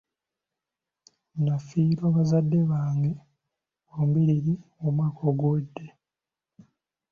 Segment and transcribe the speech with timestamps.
[1.43, 3.11] Nafiirwa bazadde bange
[3.91, 4.53] bombiriri
[4.85, 5.85] omwaka oguwedde.